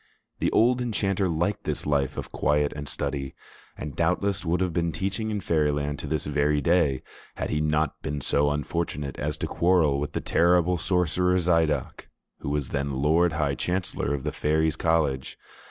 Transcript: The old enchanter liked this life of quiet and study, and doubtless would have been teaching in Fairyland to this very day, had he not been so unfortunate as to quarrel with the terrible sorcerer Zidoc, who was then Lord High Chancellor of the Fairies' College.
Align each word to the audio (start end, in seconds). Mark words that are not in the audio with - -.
The 0.39 0.49
old 0.51 0.81
enchanter 0.81 1.29
liked 1.29 1.65
this 1.65 1.85
life 1.85 2.17
of 2.17 2.31
quiet 2.31 2.73
and 2.73 2.89
study, 2.89 3.35
and 3.77 3.95
doubtless 3.95 4.43
would 4.43 4.59
have 4.59 4.73
been 4.73 4.91
teaching 4.91 5.29
in 5.29 5.41
Fairyland 5.41 5.99
to 5.99 6.07
this 6.07 6.25
very 6.25 6.59
day, 6.59 7.03
had 7.35 7.51
he 7.51 7.61
not 7.61 8.01
been 8.01 8.19
so 8.19 8.49
unfortunate 8.49 9.19
as 9.19 9.37
to 9.37 9.45
quarrel 9.45 9.99
with 9.99 10.13
the 10.13 10.19
terrible 10.19 10.79
sorcerer 10.79 11.37
Zidoc, 11.37 12.07
who 12.39 12.49
was 12.49 12.69
then 12.69 12.93
Lord 12.95 13.33
High 13.33 13.53
Chancellor 13.53 14.11
of 14.15 14.23
the 14.23 14.31
Fairies' 14.31 14.75
College. 14.75 15.37